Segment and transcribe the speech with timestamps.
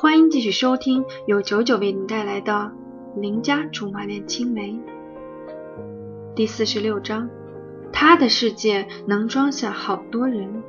[0.00, 2.72] 欢迎继续收听由九九为您带来的
[3.20, 4.72] 《邻家竹马恋青梅》
[6.34, 7.28] 第四十六章。
[7.92, 10.62] 他的世界能装下好多人。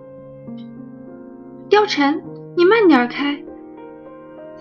[1.69, 2.21] 貂蝉，
[2.57, 3.41] 你慢点开。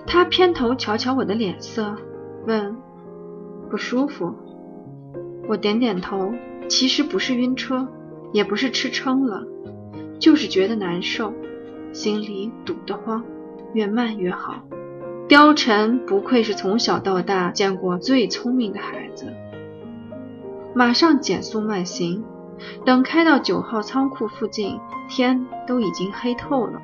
[0.07, 1.97] 他偏头瞧瞧我的脸色，
[2.47, 2.77] 问
[3.69, 4.33] ：“不舒服？”
[5.51, 6.33] 我点点头，
[6.69, 7.89] 其实不是晕车，
[8.33, 9.45] 也不是吃撑了，
[10.21, 11.35] 就是觉得难受，
[11.93, 13.25] 心里堵得慌。
[13.73, 14.63] 越慢越好。
[15.29, 19.33] 貂蝉不愧是从小到大见过最聪明的孩子。
[20.75, 22.25] 马上减速慢行，
[22.85, 26.81] 等开到九号仓库附近，天都已经黑透了。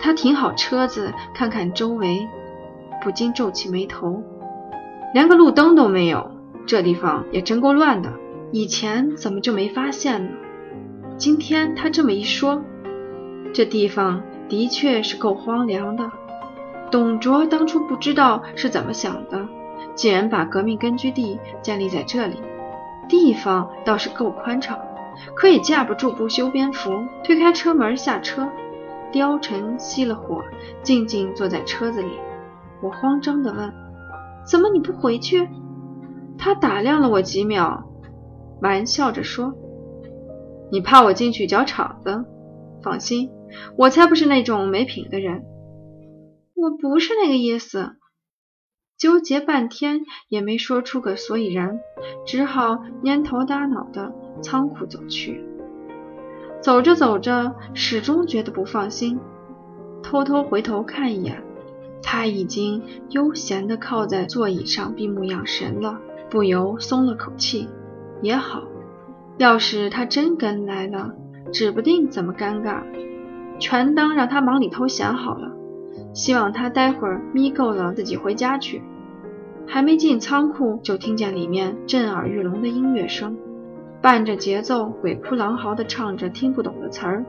[0.00, 2.28] 他停好车子，看看周围，
[3.02, 4.22] 不禁皱起眉头。
[5.14, 6.30] 连个路灯都没有，
[6.66, 8.12] 这地方也真够乱的。
[8.50, 10.30] 以前怎么就没发现呢？
[11.16, 12.62] 今天他这么一说，
[13.52, 14.22] 这地方……
[14.52, 16.10] 的确是够荒凉的。
[16.90, 19.48] 董卓当初不知道是怎么想的，
[19.94, 22.36] 竟然把革命根据地建立在这里。
[23.08, 24.78] 地方倒是够宽敞，
[25.34, 26.92] 可也架不住不修边幅。
[27.24, 28.46] 推开车门下车，
[29.10, 30.42] 貂蝉熄了火，
[30.82, 32.10] 静静坐在车子里。
[32.82, 33.72] 我慌张地问
[34.44, 35.48] ：“怎么你不回去？”
[36.36, 37.84] 他打量了我几秒，
[38.60, 39.54] 玩笑着说
[40.70, 42.22] ：“你怕我进去搅场子？
[42.82, 43.30] 放心。”
[43.76, 45.44] 我才不是那种没品的人，
[46.54, 47.96] 我不是那个意思。
[48.96, 51.80] 纠结半天也没说出个所以然，
[52.24, 55.44] 只好蔫头耷脑的仓库走去。
[56.60, 59.18] 走着走着，始终觉得不放心，
[60.02, 61.42] 偷偷回头看一眼，
[62.02, 67.68] 他已经悠闲的靠在座椅上闭目养神了，不由松了口气。
[68.22, 68.62] 也好，
[69.36, 71.12] 要是他真跟来了，
[71.52, 72.82] 指不定怎么尴尬。
[73.58, 75.52] 全当让他忙里偷闲好了，
[76.12, 78.82] 希望他待会儿眯够了自己回家去。
[79.66, 83.36] 还没进仓库，就听见里面震耳欲聋的音乐声，
[84.00, 87.24] 伴着节奏鬼哭狼嚎的唱着听不懂的词儿。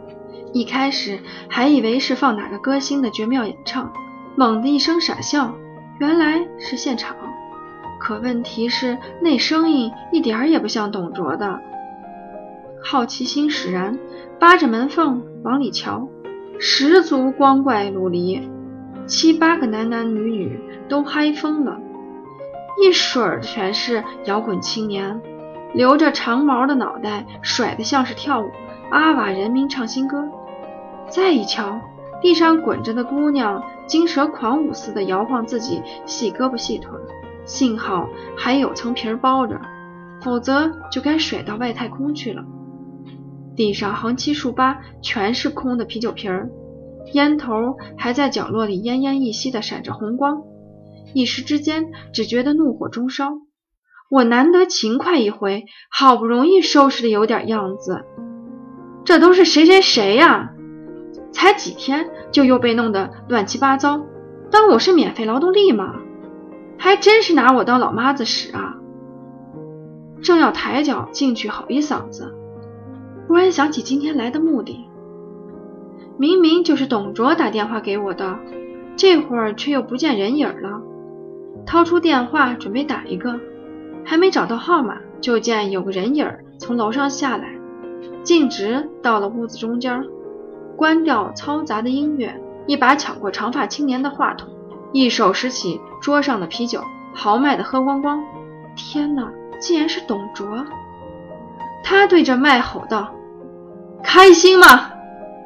[0.51, 3.93] 一开始还以为是放哪个歌星的绝妙演唱，
[4.35, 5.53] 猛地一声傻笑，
[5.99, 7.15] 原来是现场。
[7.99, 11.61] 可问题是那声音一点儿也不像董卓的。
[12.83, 13.97] 好奇心使然，
[14.39, 16.07] 扒着门缝往里瞧。
[16.59, 18.47] 十足光怪陆离，
[19.07, 21.79] 七八个男男女女都嗨疯了，
[22.81, 25.19] 一水儿全是摇滚青年，
[25.73, 28.49] 留着长毛的脑袋甩得像是跳舞，
[28.91, 30.29] 阿瓦人民唱新歌。
[31.09, 31.81] 再一瞧，
[32.21, 36.91] 地上滚着的姑娘，金蛇狂舞似的摇晃自己细胳膊细腿，
[37.45, 38.07] 幸好
[38.37, 39.59] 还有层皮包着，
[40.21, 42.43] 否则就该甩到外太空去了。
[43.55, 46.49] 地上横七竖八全是空的啤酒瓶儿，
[47.13, 50.41] 烟头还在角落里奄奄一息的闪着红光，
[51.13, 53.33] 一时之间只觉得怒火中烧。
[54.09, 58.05] 我难得勤快一回，好不容易收拾的有点样子，
[59.05, 60.51] 这都是谁谁谁呀？
[61.31, 64.05] 才几天就又被弄得乱七八糟，
[64.51, 65.95] 当我是免费劳动力吗？
[66.77, 68.75] 还真是拿我当老妈子使啊！
[70.21, 72.35] 正要抬脚进去吼一嗓子。
[73.27, 74.85] 忽然想起今天来的目的，
[76.17, 78.37] 明明就是董卓打电话给我的，
[78.95, 80.81] 这会儿却又不见人影了。
[81.65, 83.39] 掏出电话准备打一个，
[84.03, 86.29] 还没找到号码，就见有个人影
[86.59, 87.55] 从楼上下来，
[88.23, 90.05] 径直到了屋子中间，
[90.75, 94.49] 关掉嘈杂的音乐，一把抢过长发青年的话筒，
[94.91, 96.81] 一手拾起桌上的啤酒，
[97.13, 98.21] 豪迈的喝光光。
[98.75, 100.65] 天哪，竟然是董卓！
[101.83, 103.13] 他对着麦吼道
[104.03, 104.91] ：“开心吗？”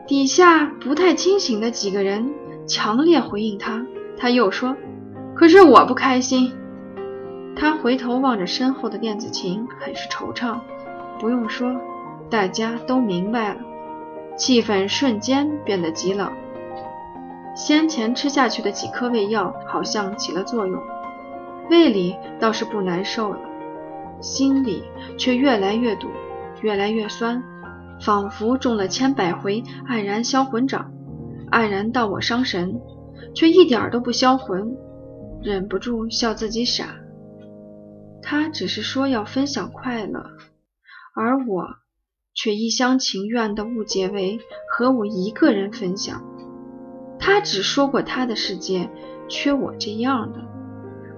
[0.08, 2.34] 底下不太清醒的几个人
[2.66, 3.86] 强烈回应他。
[4.18, 4.76] 他又说
[5.36, 6.54] ：“可是我不开心。”
[7.58, 10.60] 他回头望着身后的电子琴，很是惆怅。
[11.20, 11.76] 不用说，
[12.30, 13.58] 大家都明白了。
[14.38, 16.32] 气氛瞬间变得极冷。
[17.56, 20.80] 先前吃下去的几颗胃药好像起了作用，
[21.72, 23.40] 胃里倒是不难受了，
[24.22, 24.84] 心里
[25.18, 26.08] 却越来越堵。
[26.62, 27.44] 越来越酸，
[28.02, 30.92] 仿佛中了千百回黯然销魂掌，
[31.52, 32.80] 黯然到我伤神，
[33.34, 34.76] 却一点都不销魂，
[35.42, 36.96] 忍不住笑自己傻。
[38.22, 40.32] 他只是说要分享快乐，
[41.16, 41.68] 而我
[42.34, 44.40] 却一厢情愿地误解为
[44.70, 46.24] 和我一个人分享。
[47.20, 48.90] 他只说过他的世界
[49.28, 50.42] 缺我这样的，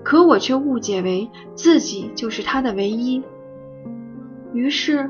[0.04, 3.24] 可我却误解为自己就是他的唯一。
[4.54, 5.10] 于是。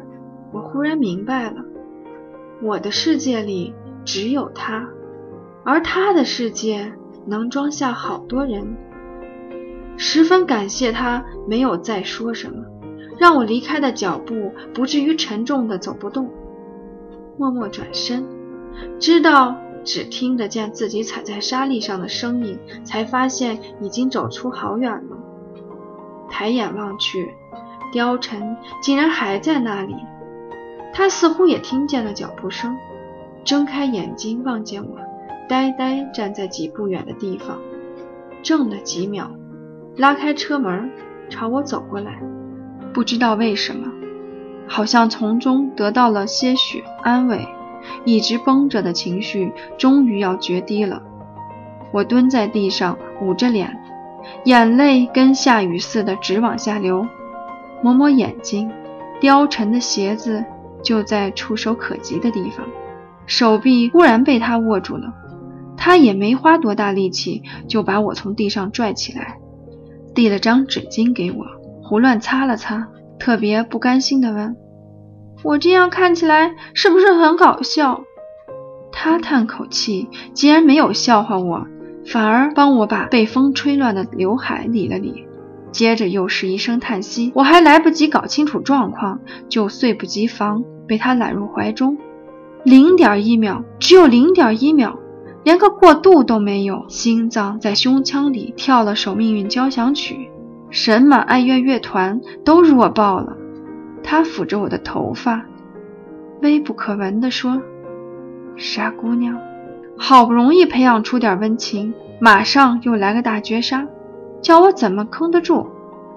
[0.51, 1.63] 我忽然明白了，
[2.62, 3.74] 我的世界里
[4.04, 4.88] 只有他，
[5.63, 6.92] 而他的世界
[7.25, 8.75] 能装下好多人。
[9.98, 12.63] 十分感谢他没有再说什么，
[13.18, 16.30] 让我离开的脚步不至于沉重的走不动。
[17.38, 18.25] 默默转身，
[18.98, 25.18] 知道只听得见自己踩在沙砾上的声音，才发现已经走出好远了。
[26.30, 27.30] 抬眼望去，
[27.94, 29.95] 貂蝉竟然还在那里。
[30.94, 32.77] 他似乎也听见了脚步声，
[33.44, 34.97] 睁开眼睛望见我，
[35.47, 37.57] 呆呆站在几步远的地方，
[38.44, 39.30] 怔了几秒。
[39.95, 40.89] 拉开车门，
[41.30, 42.19] 朝我走过来。
[42.94, 43.91] 不知道为什么，
[44.68, 47.47] 好像从中得到了些许安慰，
[48.03, 51.01] 一直绷着的情绪终于要决堤了。
[51.92, 53.80] 我蹲在地上，捂着脸，
[54.45, 57.06] 眼泪跟下雨似的直往下流。
[57.81, 58.71] 抹抹眼睛，
[59.21, 60.44] 貂蝉的鞋子
[60.84, 62.66] 就在触手可及的地方，
[63.26, 65.14] 手臂忽然被他握住了。
[65.78, 69.38] 他也没花多大力气，就把我从地上拽起来。
[70.14, 71.46] 递了张纸巾给我，
[71.81, 74.58] 胡乱擦了擦，特别不甘心地问
[75.44, 78.04] ：“我这样看起来是不是很搞笑？”
[78.92, 81.66] 他叹口气，竟然没有笑话我，
[82.06, 85.26] 反而帮我把被风吹乱的刘海理了理，
[85.71, 87.31] 接着又是一声叹息。
[87.36, 89.19] 我还来不及搞清楚状况，
[89.50, 91.98] 就猝不及防被他揽入怀中。
[92.63, 95.00] 零点一秒，只有零点一秒。
[95.45, 100.30] 连个过渡都没有，心脏在胸腔里跳了首命运交响曲，
[100.69, 103.38] 神马爱乐乐团都弱爆了。
[104.04, 105.45] 他抚着我的头发，
[106.42, 107.62] 微不可闻地说
[108.57, 109.39] ：“傻姑娘，
[109.98, 113.88] 好不容易培养出点温情，马上又来个大绝杀，
[114.41, 115.68] 叫我怎么坑得住？”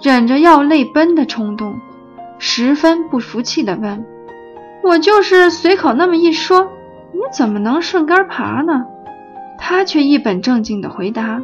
[0.03, 1.79] 忍着要泪奔的冲动，
[2.39, 4.05] 十分不服气地问
[4.83, 6.69] ：“我就是随口那么一说，
[7.13, 8.85] 你怎么能顺杆爬呢？”
[9.59, 11.41] 他却一本正经地回答：“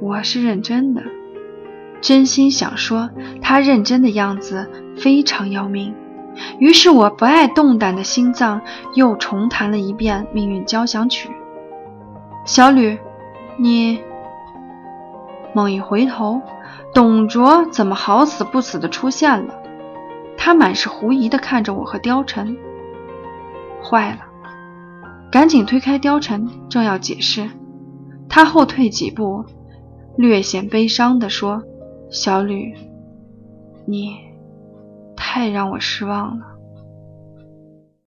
[0.00, 1.02] 我是认真的，
[2.00, 3.10] 真心想说。”
[3.42, 5.94] 他认真的样子非常要命。
[6.58, 8.62] 于是，我不爱动弹的心脏
[8.94, 11.28] 又重弹了一遍《命运交响曲》。
[12.46, 12.98] 小吕，
[13.58, 14.00] 你……
[15.54, 16.40] 猛一回头，
[16.94, 19.54] 董卓怎么好死不死的出现了？
[20.36, 22.56] 他满是狐疑地看着我和貂蝉。
[23.82, 24.20] 坏了！
[25.30, 27.48] 赶紧推开貂蝉，正要解释，
[28.28, 29.44] 他后退几步，
[30.16, 31.62] 略显悲伤地说
[32.10, 32.74] ：“小吕，
[33.86, 34.16] 你
[35.16, 36.46] 太让我失望了。”